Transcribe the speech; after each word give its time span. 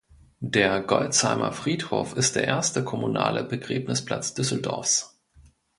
Der 0.43 0.81
Golzheimer 0.81 1.51
Friedhof 1.51 2.15
ist 2.15 2.35
der 2.35 2.45
erste 2.45 2.83
kommunale 2.83 3.43
Begräbnisplatz 3.43 4.33
Düsseldorfs. 4.33 5.21